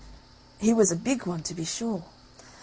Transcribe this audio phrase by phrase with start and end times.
[0.57, 2.03] He was a big one, to be sure.